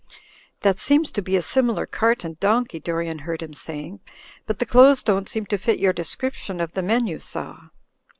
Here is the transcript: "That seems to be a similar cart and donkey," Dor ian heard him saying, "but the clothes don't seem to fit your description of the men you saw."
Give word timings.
"That 0.61 0.79
seems 0.79 1.11
to 1.11 1.21
be 1.21 1.35
a 1.37 1.43
similar 1.43 1.85
cart 1.85 2.23
and 2.23 2.39
donkey," 2.39 2.79
Dor 2.79 3.03
ian 3.03 3.19
heard 3.19 3.43
him 3.43 3.53
saying, 3.53 3.99
"but 4.47 4.57
the 4.57 4.65
clothes 4.65 5.03
don't 5.03 5.29
seem 5.29 5.45
to 5.45 5.59
fit 5.59 5.77
your 5.77 5.93
description 5.93 6.59
of 6.59 6.73
the 6.73 6.81
men 6.81 7.05
you 7.05 7.19
saw." 7.19 7.67